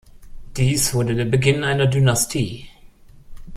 [0.57, 2.67] Dies wurde der Beginn einer Dynastie.